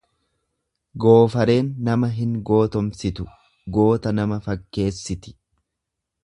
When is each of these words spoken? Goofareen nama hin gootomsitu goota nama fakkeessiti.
Goofareen 1.03 1.69
nama 1.89 2.09
hin 2.15 2.33
gootomsitu 2.51 3.27
goota 3.77 4.15
nama 4.21 4.41
fakkeessiti. 4.49 5.37